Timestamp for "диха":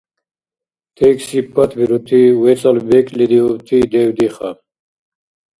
4.17-4.49